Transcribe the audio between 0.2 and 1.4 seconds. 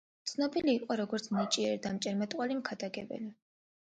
ცნობილი იყო როგორც